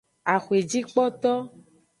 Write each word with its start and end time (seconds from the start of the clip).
Axwejikpoto. 0.33 1.33